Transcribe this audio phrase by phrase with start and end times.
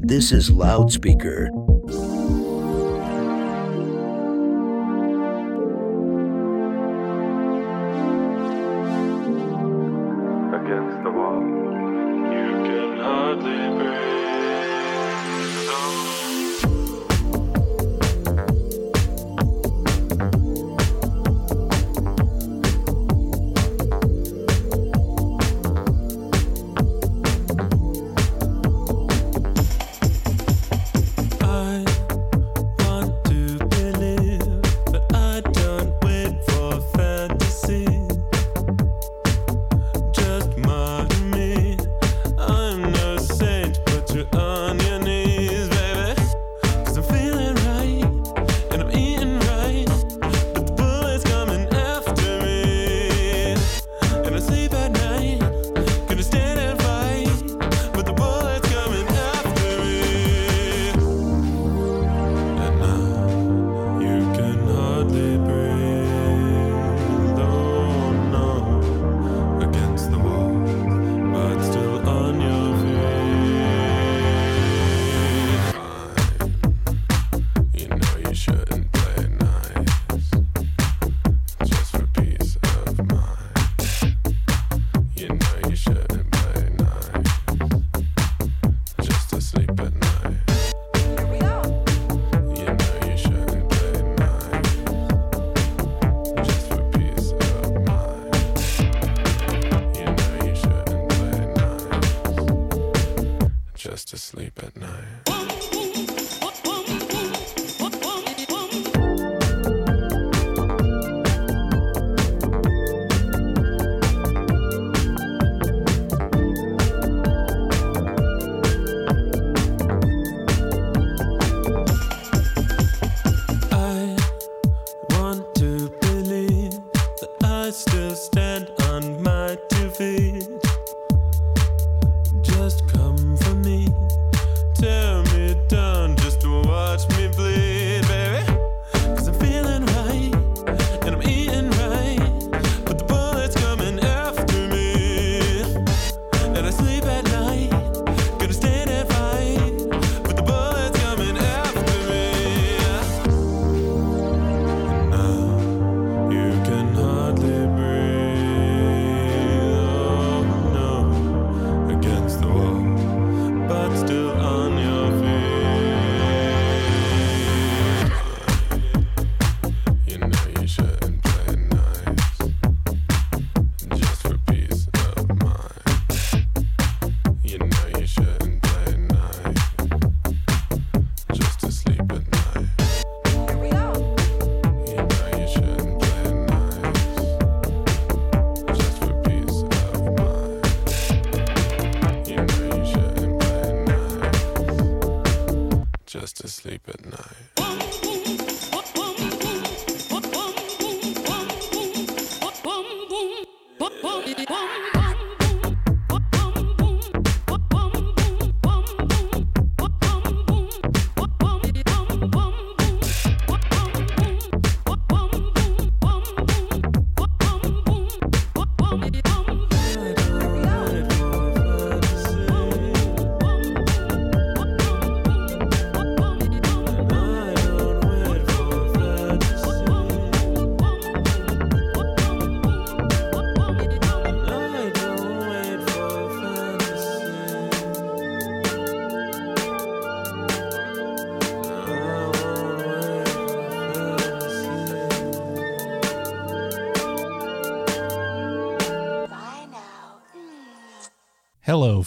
[0.00, 1.50] This is Loudspeaker.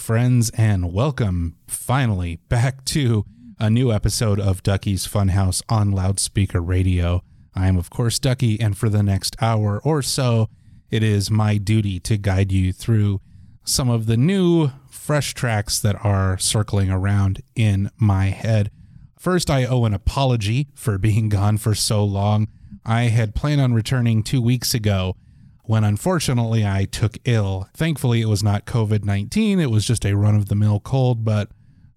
[0.02, 3.24] Friends, and welcome finally back to
[3.60, 7.22] a new episode of Ducky's Funhouse on Loudspeaker Radio.
[7.54, 10.48] I am, of course, Ducky, and for the next hour or so,
[10.90, 13.20] it is my duty to guide you through
[13.62, 18.72] some of the new, fresh tracks that are circling around in my head.
[19.16, 22.48] First, I owe an apology for being gone for so long.
[22.84, 25.14] I had planned on returning two weeks ago
[25.64, 27.68] when unfortunately I took ill.
[27.74, 31.24] Thankfully, it was not COVID 19, it was just a run of the mill cold,
[31.24, 31.50] but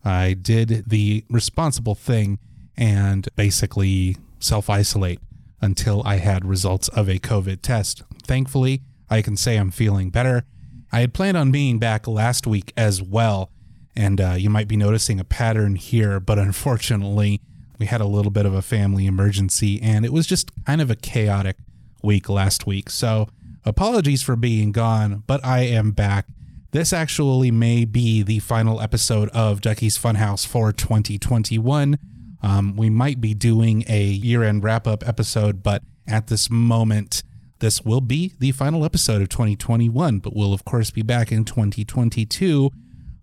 [0.03, 2.39] I did the responsible thing
[2.77, 5.19] and basically self isolate
[5.61, 8.03] until I had results of a COVID test.
[8.23, 10.43] Thankfully, I can say I'm feeling better.
[10.91, 13.51] I had planned on being back last week as well,
[13.95, 17.41] and uh, you might be noticing a pattern here, but unfortunately,
[17.77, 20.89] we had a little bit of a family emergency, and it was just kind of
[20.91, 21.57] a chaotic
[22.03, 22.89] week last week.
[22.89, 23.27] So,
[23.65, 26.27] apologies for being gone, but I am back.
[26.71, 31.97] This actually may be the final episode of Ducky's Funhouse for 2021.
[32.43, 37.23] Um, we might be doing a year end wrap up episode, but at this moment,
[37.59, 40.19] this will be the final episode of 2021.
[40.19, 42.71] But we'll, of course, be back in 2022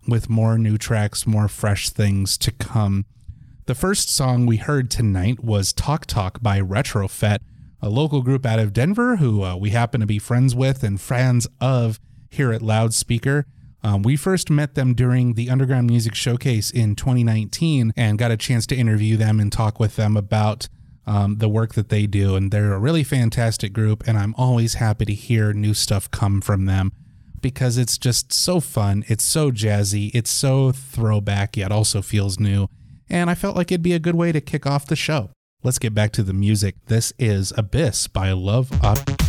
[0.07, 3.05] with more new tracks, more fresh things to come.
[3.65, 7.39] The first song we heard tonight was Talk Talk by Retrofette,
[7.83, 10.99] a local group out of Denver who uh, we happen to be friends with and
[11.01, 11.99] fans of
[12.29, 13.45] here at Loudspeaker.
[13.83, 18.37] Um, we first met them during the Underground Music Showcase in 2019 and got a
[18.37, 20.69] chance to interview them and talk with them about
[21.05, 22.37] um, the work that they do.
[22.37, 26.39] And they're a really fantastic group, and I'm always happy to hear new stuff come
[26.39, 26.93] from them
[27.41, 29.03] because it's just so fun.
[29.09, 30.09] It's so jazzy.
[30.13, 32.69] It's so throwback, yet also feels new.
[33.09, 35.31] And I felt like it'd be a good way to kick off the show.
[35.63, 36.75] Let's get back to the music.
[36.87, 39.22] This is Abyss by Love Object.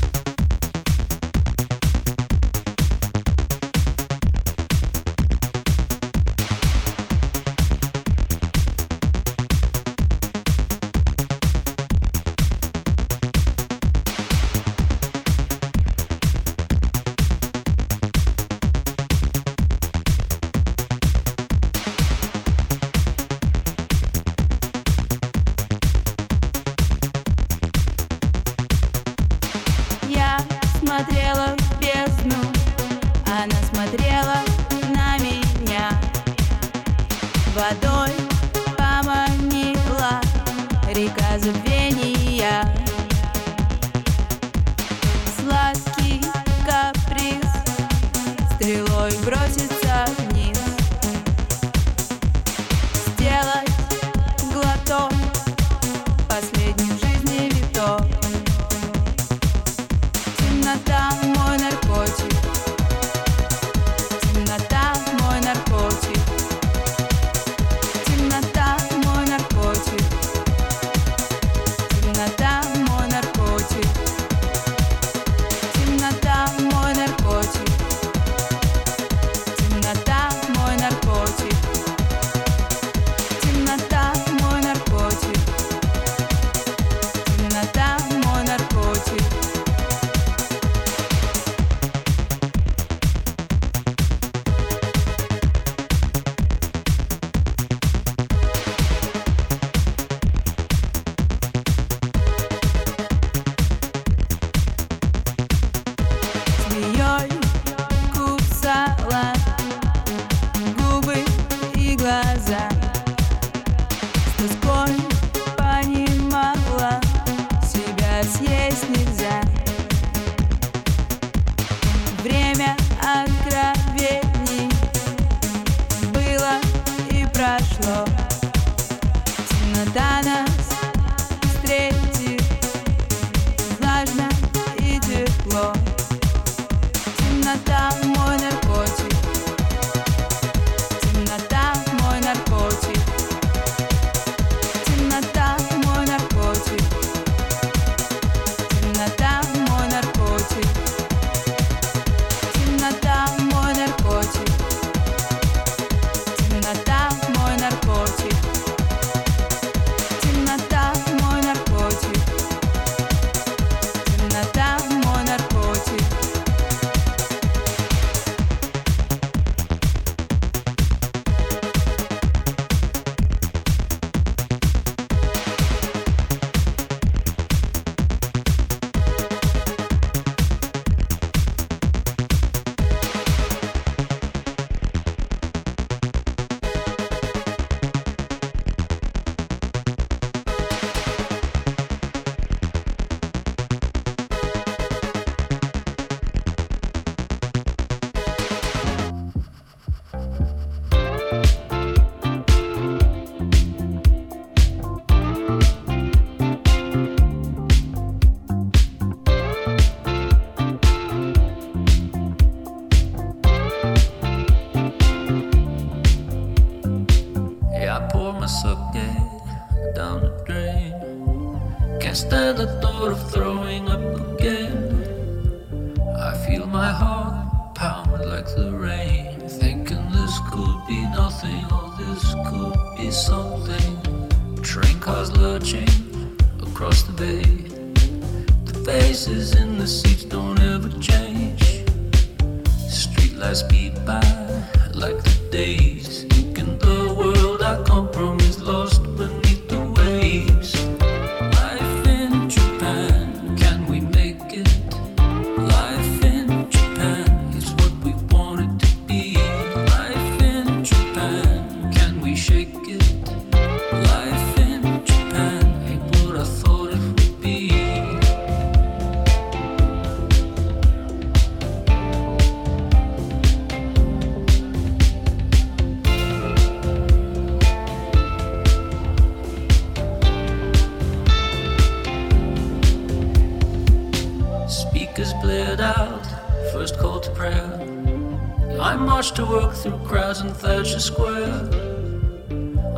[288.80, 291.70] I marched to work through crowds in Thatcher Square.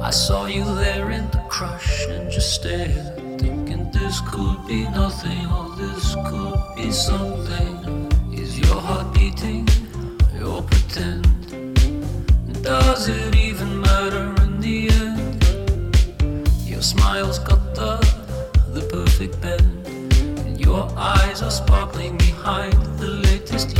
[0.00, 5.46] I saw you there in the crush and just stared, thinking this could be nothing
[5.46, 8.10] or this could be something.
[8.32, 9.68] Is your heart beating?
[10.38, 11.24] You'll pretend.
[12.62, 15.44] Does it even matter in the end?
[16.64, 17.96] Your smile's got the
[18.72, 19.86] the perfect bend,
[20.46, 23.76] and your eyes are sparkling behind the latest.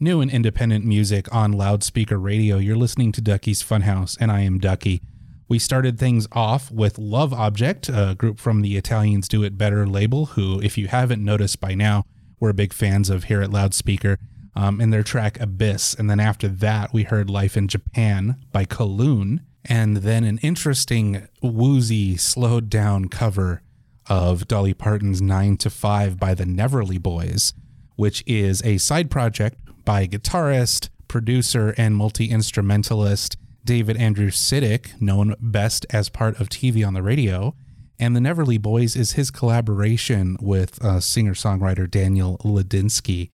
[0.00, 2.56] New and independent music on loudspeaker radio.
[2.56, 5.02] You're listening to Ducky's Funhouse, and I am Ducky.
[5.46, 9.86] We started things off with Love Object, a group from the Italians Do It Better
[9.86, 12.04] label, who, if you haven't noticed by now,
[12.38, 14.18] we're big fans of here at Loudspeaker,
[14.56, 15.92] um, and their track Abyss.
[15.92, 21.28] And then after that, we heard Life in Japan by Kaloon, and then an interesting,
[21.42, 23.60] woozy, slowed down cover
[24.08, 27.52] of Dolly Parton's 9 to 5 by the Neverly Boys,
[27.96, 35.34] which is a side project by guitarist, producer, and multi instrumentalist David Andrew Sitek, known
[35.40, 37.54] best as part of TV on the radio.
[37.98, 43.28] And the Neverly Boys is his collaboration with uh, singer songwriter Daniel Ledinsky.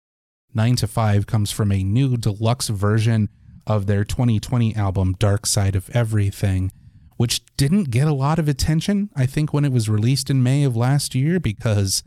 [0.54, 3.28] 9 to 5 comes from a new deluxe version
[3.66, 6.72] of their 2020 album Dark Side of Everything,
[7.16, 10.64] which didn't get a lot of attention, I think, when it was released in May
[10.64, 12.02] of last year because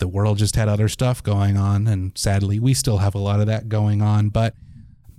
[0.00, 1.86] the world just had other stuff going on.
[1.86, 4.28] And sadly, we still have a lot of that going on.
[4.28, 4.54] But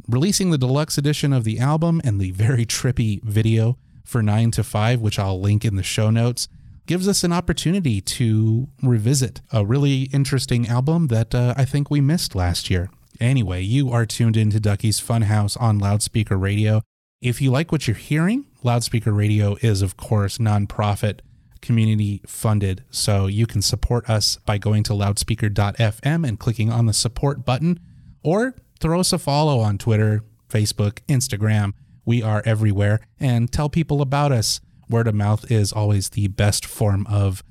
[0.08, 4.64] releasing the deluxe edition of the album and the very trippy video for 9 to
[4.64, 6.48] 5, which I'll link in the show notes,
[6.86, 12.02] gives us an opportunity to revisit a really interesting album that uh, I think we
[12.02, 12.90] missed last year.
[13.20, 16.82] Anyway, you are tuned into Ducky's Funhouse on loudspeaker radio.
[17.22, 21.20] If you like what you're hearing, loudspeaker radio is, of course, nonprofit,
[21.62, 22.84] community funded.
[22.90, 27.80] So you can support us by going to loudspeaker.fm and clicking on the support button,
[28.24, 31.74] or throw us a follow on Twitter, Facebook, Instagram.
[32.06, 33.00] We are everywhere.
[33.20, 34.60] And tell people about us.
[34.90, 37.44] Word of mouth is always the best form of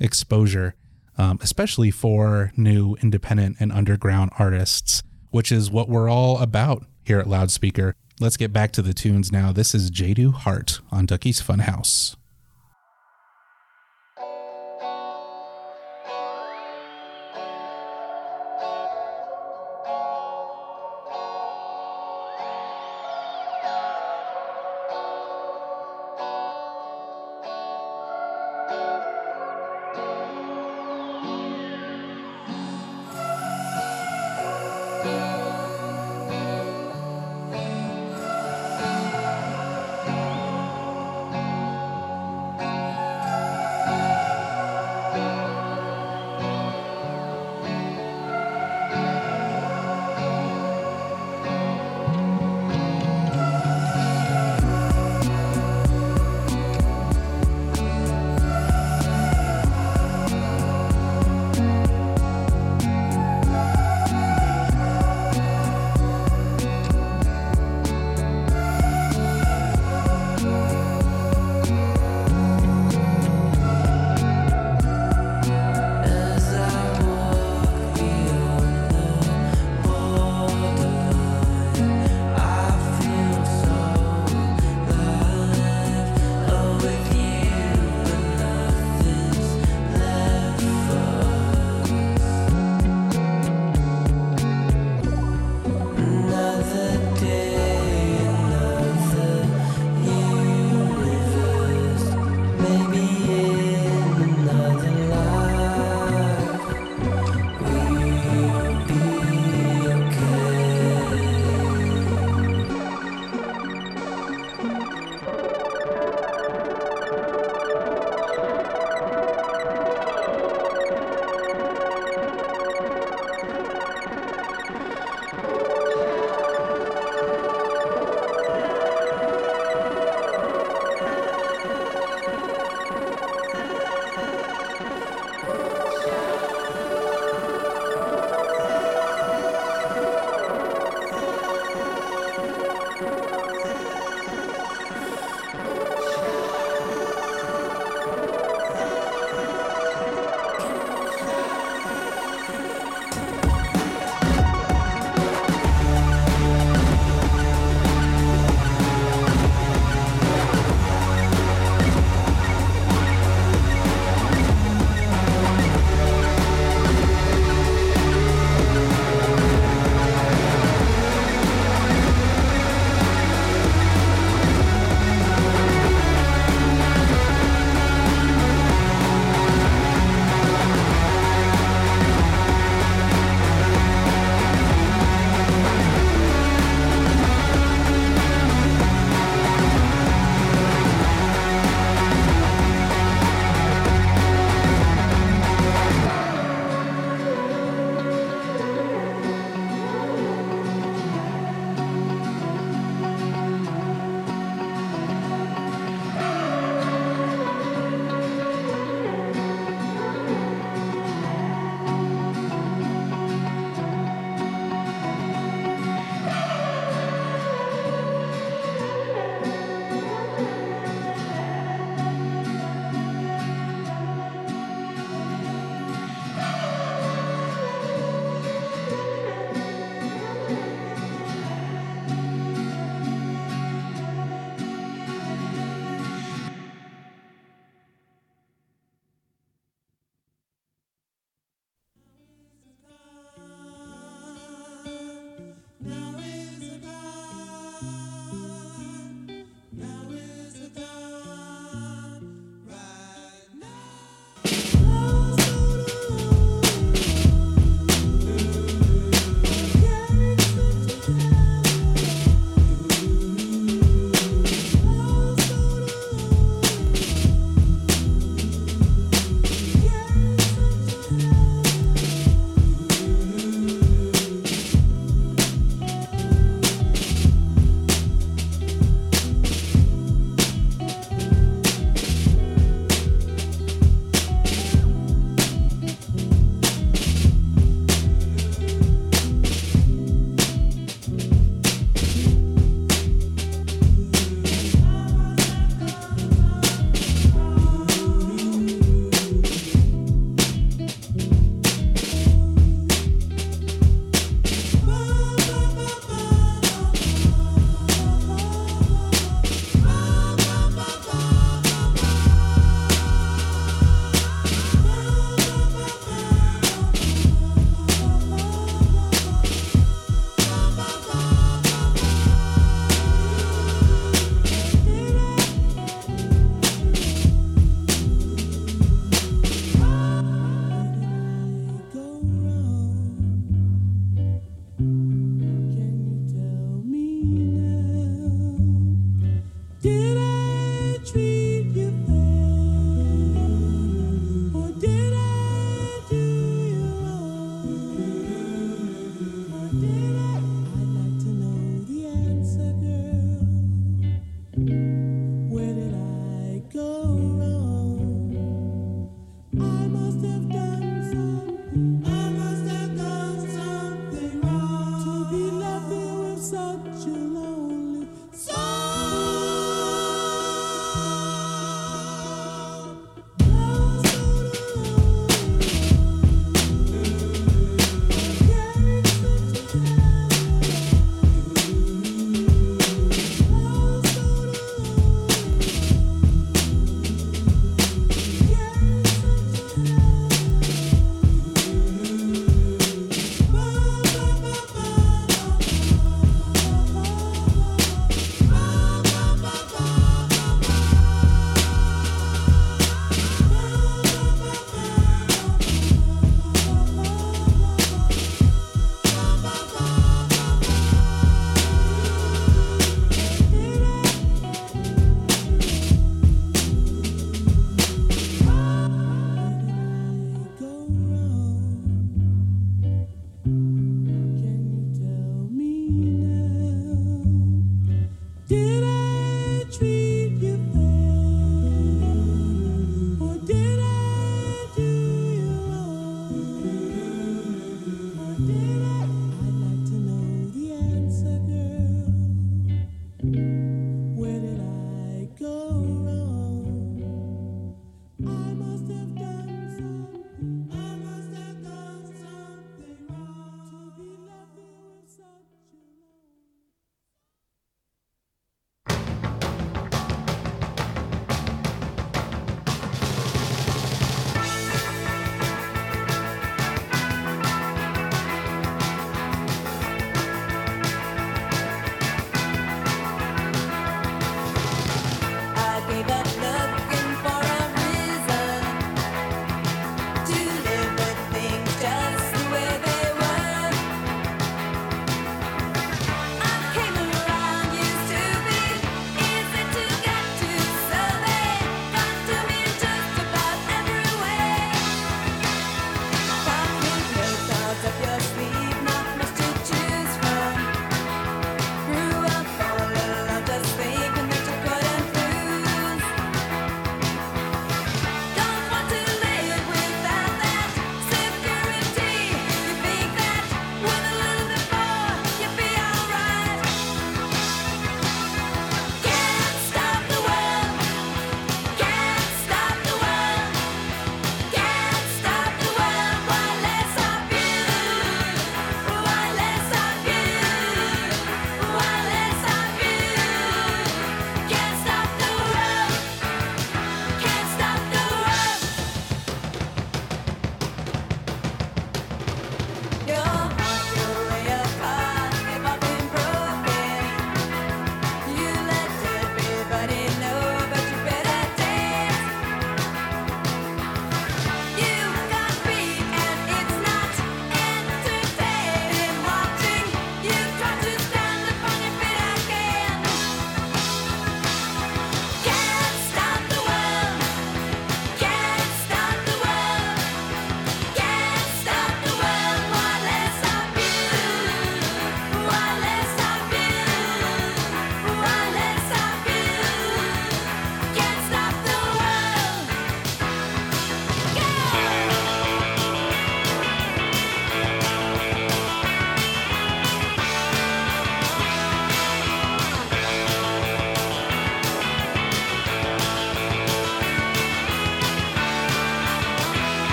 [0.00, 0.74] exposure,
[1.18, 7.18] um, especially for new independent and underground artists, which is what we're all about here
[7.18, 7.94] at Loudspeaker.
[8.20, 9.52] Let's get back to the tunes now.
[9.52, 12.16] This is Jadu Heart on Ducky's Funhouse.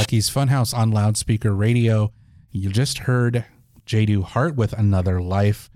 [0.00, 2.10] Ducky's Funhouse on loudspeaker radio.
[2.50, 3.44] You just heard
[3.84, 5.68] Jadu Heart with Another Life.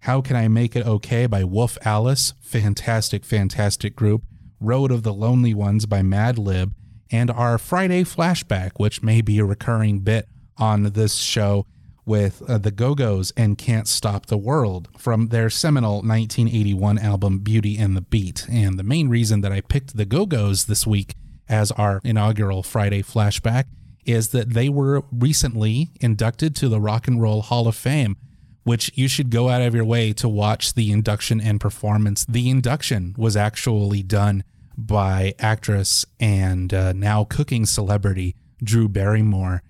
[0.00, 2.32] How Can I Make It Okay by Wolf Alice.
[2.40, 4.22] Fantastic, fantastic group.
[4.60, 6.72] Road of the Lonely Ones by Madlib.
[7.10, 11.66] And our Friday flashback, which may be a recurring bit on this show
[12.06, 17.40] with uh, the Go Go's and Can't Stop the World from their seminal 1981 album
[17.40, 18.46] Beauty and the Beat.
[18.50, 21.14] And the main reason that I picked the Go Go's this week
[21.48, 23.64] as our inaugural Friday flashback
[24.04, 28.16] is that they were recently inducted to the Rock and Roll Hall of Fame,
[28.62, 32.24] which you should go out of your way to watch the induction and performance.
[32.24, 34.44] The induction was actually done
[34.76, 39.62] by actress and uh, now cooking celebrity Drew Barrymore,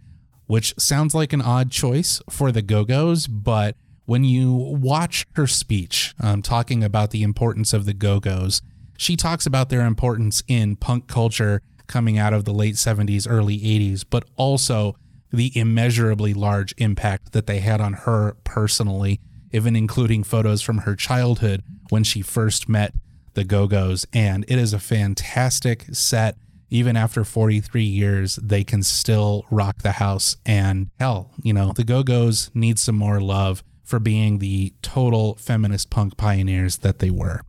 [0.46, 5.46] which sounds like an odd choice for the Go Go's, but when you watch her
[5.46, 8.62] speech um, talking about the importance of the Go Go's,
[8.96, 13.58] she talks about their importance in punk culture coming out of the late 70s, early
[13.58, 14.96] 80s, but also
[15.32, 19.20] the immeasurably large impact that they had on her personally,
[19.52, 22.94] even including photos from her childhood when she first met
[23.34, 24.06] the Go Go's.
[24.12, 26.36] And it is a fantastic set.
[26.68, 30.36] Even after 43 years, they can still rock the house.
[30.44, 35.36] And hell, you know, the Go Go's need some more love for being the total
[35.36, 37.42] feminist punk pioneers that they were.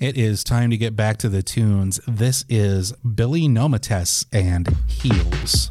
[0.00, 2.00] It is time to get back to the tunes.
[2.08, 5.70] This is Billy Nomates and Heels.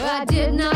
[0.00, 0.71] I did not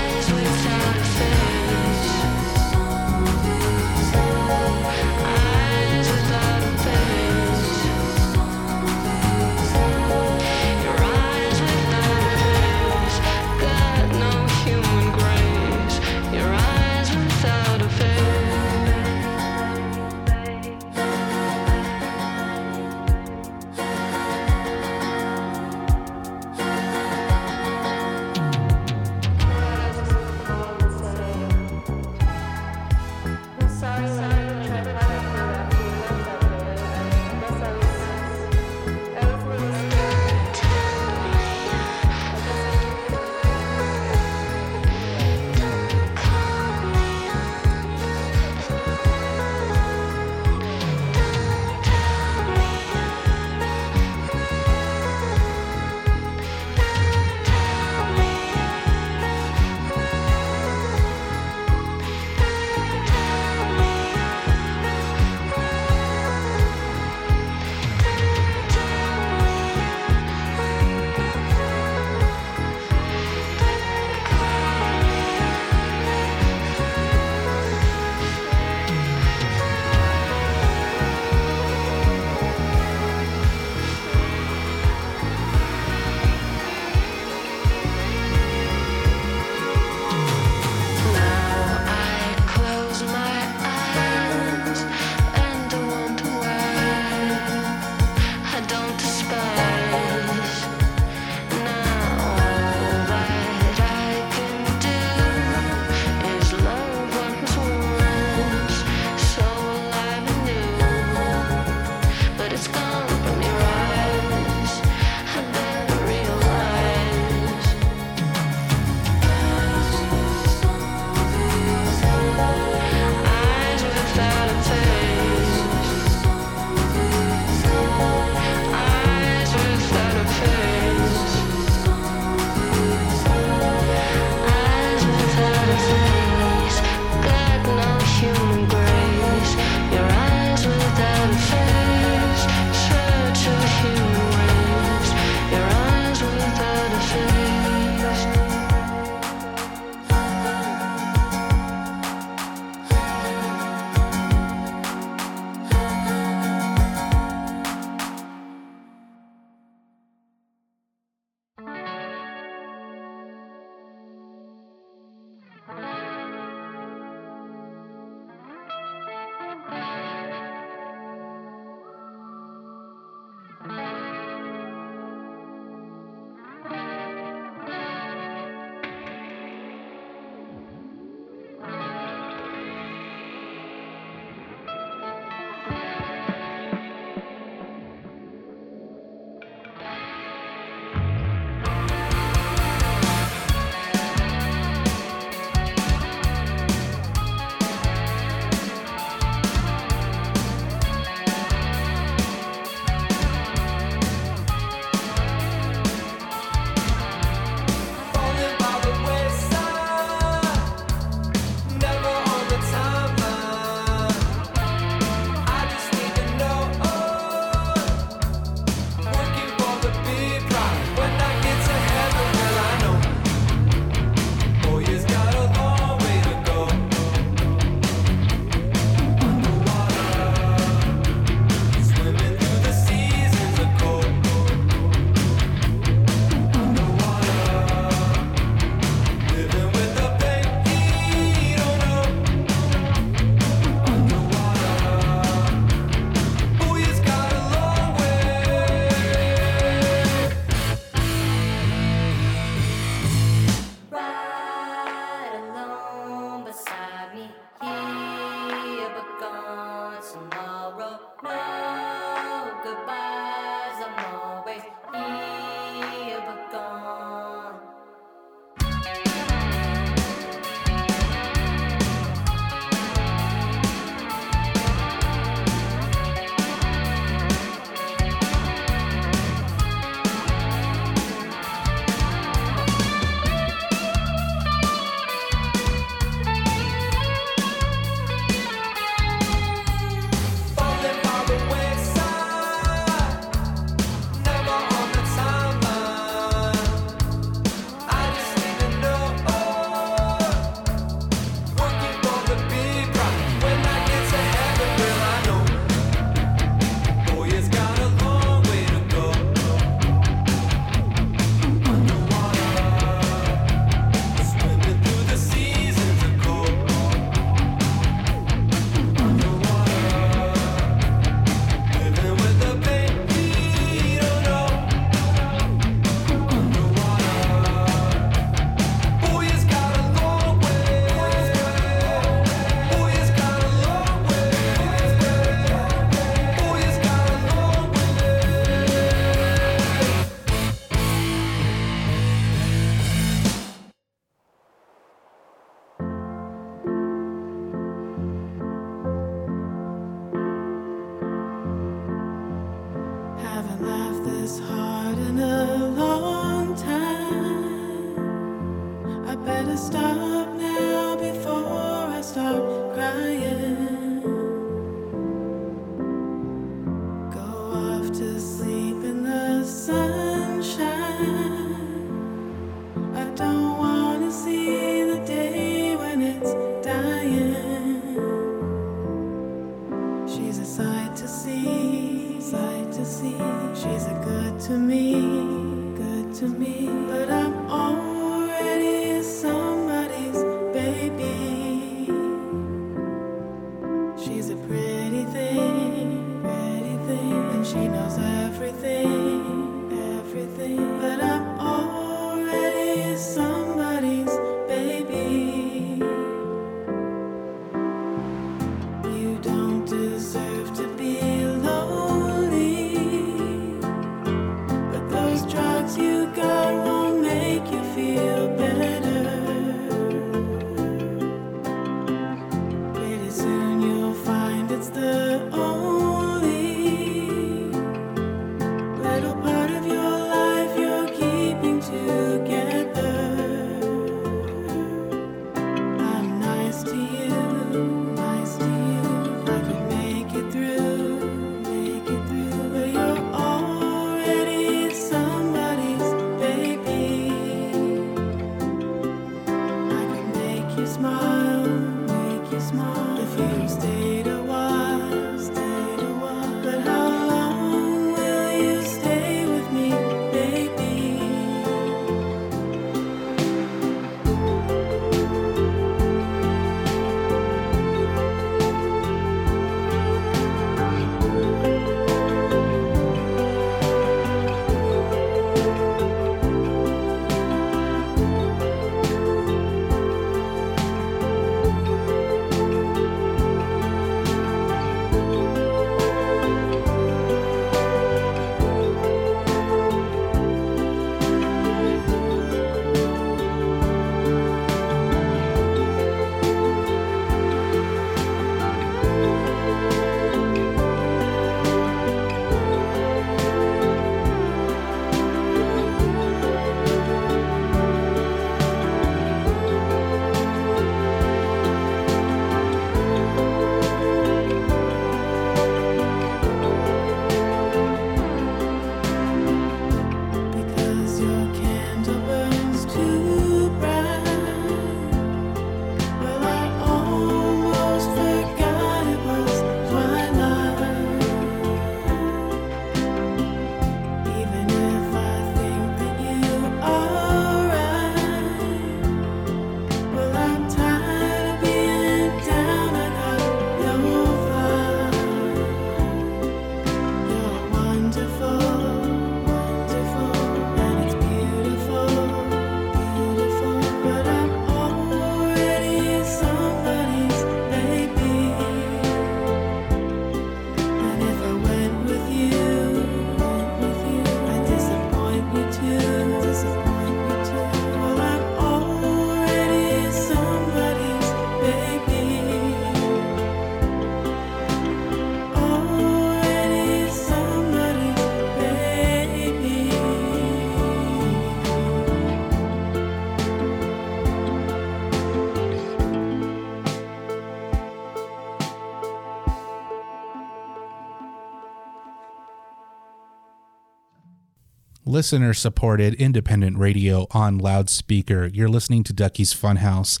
[594.98, 598.26] listener supported independent radio on loudspeaker.
[598.26, 600.00] You're listening to Ducky's Funhouse.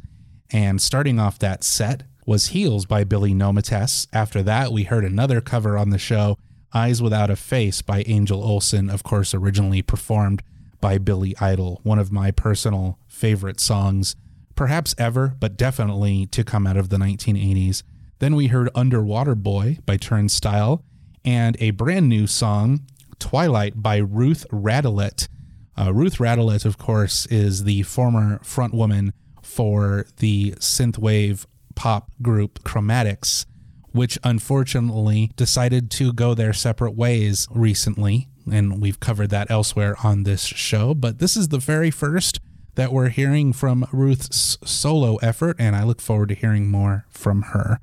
[0.50, 4.08] And starting off that set was Heels by Billy Nomates.
[4.12, 6.36] After that, we heard another cover on the show,
[6.74, 10.42] Eyes Without a Face by Angel Olsen, of course, originally performed
[10.80, 14.16] by Billy Idol, one of my personal favorite songs,
[14.56, 17.84] perhaps ever, but definitely to come out of the 1980s.
[18.18, 20.82] Then we heard Underwater Boy by Turnstile
[21.24, 22.80] and a brand new song,
[23.18, 25.28] Twilight by Ruth Radelet.
[25.76, 29.12] Uh, Ruth Radelet, of course, is the former frontwoman
[29.42, 33.46] for the synthwave pop group Chromatics,
[33.92, 38.28] which unfortunately decided to go their separate ways recently.
[38.50, 40.94] And we've covered that elsewhere on this show.
[40.94, 42.40] But this is the very first
[42.74, 47.42] that we're hearing from Ruth's solo effort, and I look forward to hearing more from
[47.42, 47.80] her.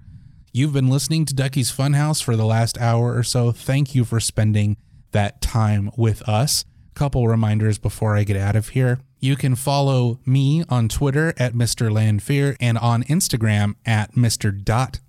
[0.53, 3.51] You've been listening to Ducky's Funhouse for the last hour or so.
[3.51, 4.77] Thank you for spending
[5.15, 6.65] that time with us.
[6.93, 8.99] Couple reminders before I get out of here.
[9.21, 11.89] You can follow me on Twitter at Mr.
[11.89, 14.51] Landfear and on Instagram at Mr.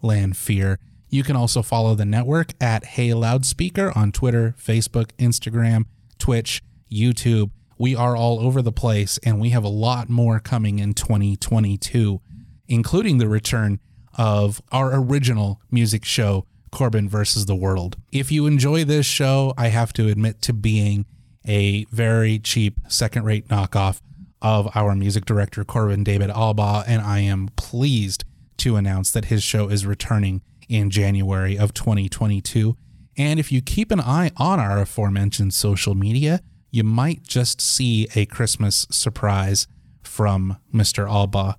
[0.02, 0.76] Landfear.
[1.10, 5.86] You can also follow the network at Hey Loudspeaker on Twitter, Facebook, Instagram,
[6.18, 7.50] Twitch, YouTube.
[7.76, 12.20] We are all over the place and we have a lot more coming in 2022,
[12.68, 13.80] including the return
[14.14, 16.46] of our original music show,
[16.76, 17.96] Corbin versus the World.
[18.12, 21.06] If you enjoy this show, I have to admit to being
[21.46, 24.02] a very cheap second rate knockoff
[24.42, 28.24] of our music director, Corbin David Alba, and I am pleased
[28.58, 32.76] to announce that his show is returning in January of 2022.
[33.16, 38.06] And if you keep an eye on our aforementioned social media, you might just see
[38.14, 39.66] a Christmas surprise
[40.02, 41.08] from Mr.
[41.08, 41.56] Alba.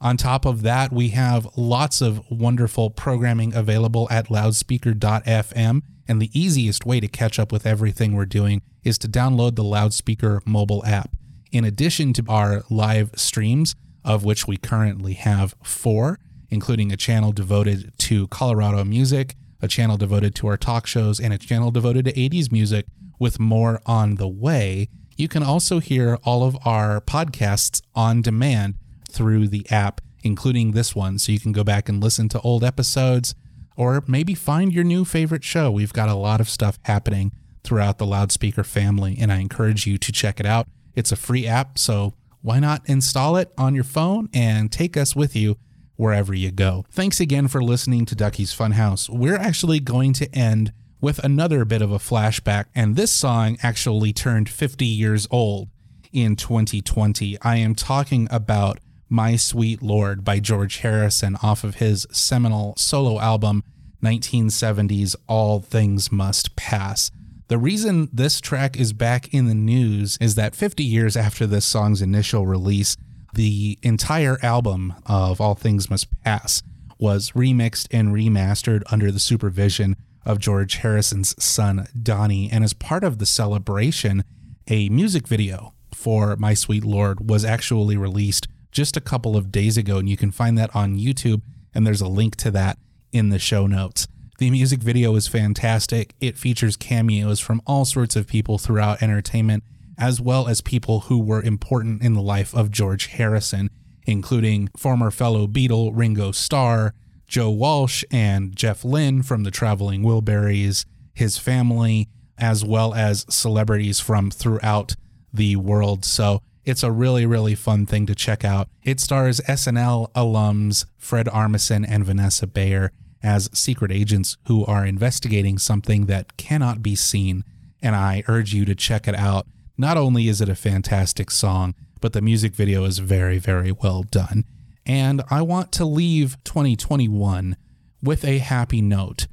[0.00, 5.82] On top of that, we have lots of wonderful programming available at loudspeaker.fm.
[6.06, 9.64] And the easiest way to catch up with everything we're doing is to download the
[9.64, 11.10] Loudspeaker mobile app.
[11.52, 13.74] In addition to our live streams,
[14.04, 16.18] of which we currently have four,
[16.48, 21.34] including a channel devoted to Colorado music, a channel devoted to our talk shows, and
[21.34, 22.86] a channel devoted to 80s music,
[23.18, 28.76] with more on the way, you can also hear all of our podcasts on demand
[29.10, 31.18] through the app, including this one.
[31.18, 33.34] So you can go back and listen to old episodes
[33.76, 35.70] or maybe find your new favorite show.
[35.70, 37.32] We've got a lot of stuff happening
[37.62, 40.66] throughout the loudspeaker family, and I encourage you to check it out.
[40.94, 45.14] It's a free app, so why not install it on your phone and take us
[45.14, 45.56] with you
[45.96, 46.84] wherever you go?
[46.90, 49.08] Thanks again for listening to Ducky's Funhouse.
[49.08, 54.12] We're actually going to end with another bit of a flashback, and this song actually
[54.12, 55.68] turned 50 years old
[56.12, 57.38] in 2020.
[57.42, 58.78] I am talking about
[59.08, 63.62] My Sweet Lord by George Harrison off of his seminal solo album
[64.02, 67.10] 1970's All Things Must Pass.
[67.48, 71.64] The reason this track is back in the news is that 50 years after this
[71.64, 72.96] song's initial release,
[73.32, 76.62] the entire album of All Things Must Pass
[76.98, 79.96] was remixed and remastered under the supervision
[80.26, 82.50] of George Harrison's son, Dhani.
[82.52, 84.24] And as part of the celebration,
[84.68, 89.76] a music video for My Sweet Lord was actually released just a couple of days
[89.76, 89.98] ago.
[89.98, 91.42] And you can find that on YouTube.
[91.74, 92.78] And there's a link to that
[93.12, 94.06] in the show notes.
[94.38, 96.14] The music video is fantastic.
[96.20, 99.64] It features cameos from all sorts of people throughout entertainment,
[99.98, 103.68] as well as people who were important in the life of George Harrison,
[104.06, 106.94] including former fellow Beatle Ringo Starr,
[107.26, 112.08] Joe Walsh, and Jeff Lynne from the Traveling Wilburys, his family,
[112.38, 114.94] as well as celebrities from throughout
[115.32, 116.04] the world.
[116.04, 118.68] So it's a really, really fun thing to check out.
[118.82, 122.92] It stars SNL alums Fred Armisen and Vanessa Bayer
[123.22, 127.44] as secret agents who are investigating something that cannot be seen.
[127.82, 129.46] And I urge you to check it out.
[129.76, 134.02] Not only is it a fantastic song, but the music video is very, very well
[134.02, 134.44] done.
[134.86, 137.56] And I want to leave 2021
[138.02, 139.26] with a happy note.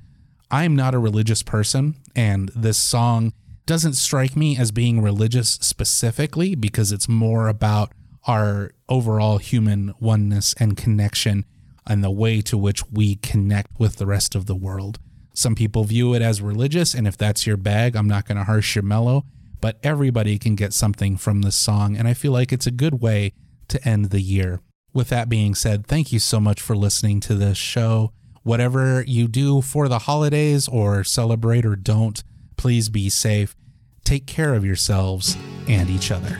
[0.52, 3.34] I'm not a religious person, and this song
[3.66, 7.92] doesn't strike me as being religious specifically because it's more about
[8.28, 11.46] our overall human oneness and connection
[11.88, 15.00] and the way to which we connect with the rest of the world.
[15.34, 18.46] Some people view it as religious, and if that's your bag, I'm not going to
[18.46, 19.26] harsh your mellow,
[19.62, 23.02] but everybody can get something from this song, and I feel like it's a good
[23.02, 23.34] way
[23.68, 24.62] to end the year.
[24.94, 28.14] With that being said, thank you so much for listening to this show.
[28.44, 32.24] Whatever you do for the holidays or celebrate or don't,
[32.58, 33.56] please be safe.
[34.04, 35.38] Take care of yourselves
[35.68, 36.40] and each other.